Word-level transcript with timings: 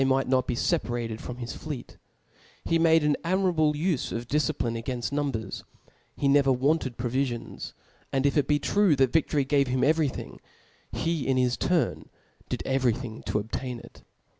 211 0.03 0.25
m!ght 0.27 0.31
not 0.35 0.47
be 0.47 0.55
feparated 0.55 1.19
from 1.21 1.37
his 1.37 1.53
fleet; 1.53 1.97
he 2.65 2.79
made 2.79 3.03
an 3.03 3.11
B 3.11 3.17
o 3.17 3.19
o 3.19 3.21
ic 3.21 3.33
admirable 3.33 3.73
ufe 3.75 4.11
of 4.11 4.27
difciplinc 4.27 4.83
againft 4.85 5.11
numbers; 5.11 5.63
he 6.17 6.27
nc 6.27 6.37
cb^', 6.37 6.43
14. 6.45 6.55
xer 6.55 6.57
wanted 6.59 6.97
provi&ons•, 6.97 7.65
and 8.11 8.25
if 8.25 8.35
ic 8.35 8.47
be 8.47 8.57
true 8.57 8.95
that 8.95 9.13
vic 9.13 9.29
tory 9.29 9.45
gave 9.45 9.67
him 9.67 9.83
every 9.83 10.07
thing/ 10.09 10.41
he, 10.91 11.27
in 11.27 11.37
his 11.37 11.55
turn, 11.55 12.09
did 12.49 12.63
every 12.65 12.93
thing 12.93 13.21
to 13.27 13.37
obtain 13.37 13.77
it. 13.77 14.01